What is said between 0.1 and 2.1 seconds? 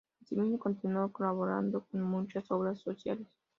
Asimismo, continuó colaborando en